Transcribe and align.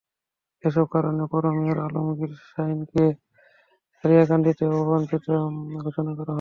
এসব 0.63 0.85
কারণে 0.93 1.23
পৌর 1.31 1.45
মেয়র 1.55 1.77
আলমগীর 1.87 2.33
শাহীকে 2.49 3.05
সারিয়াকান্দিতে 3.97 4.65
অবাঞ্ছিত 4.81 5.25
ঘোষণা 5.83 6.11
করা 6.11 6.17
হলো। 6.17 6.29